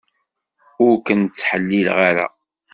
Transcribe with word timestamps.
Ur 0.85 0.93
ken-ttḥellileɣ 1.05 1.97
ara. 2.09 2.27